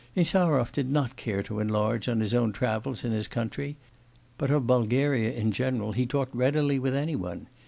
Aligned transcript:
Insarov 0.15 0.71
did 0.71 0.89
not 0.89 1.15
care 1.15 1.43
to 1.43 1.59
enlarge 1.59 2.09
on 2.09 2.21
his 2.21 2.33
own 2.33 2.51
travels 2.53 3.03
in 3.03 3.11
his 3.11 3.27
country; 3.27 3.75
but 4.39 4.49
of 4.49 4.65
Bulgaria 4.65 5.31
in 5.31 5.51
general 5.51 5.91
he 5.91 6.07
talked 6.07 6.33
readily 6.33 6.79
with 6.79 6.95
any 6.95 7.15
one. 7.15 7.45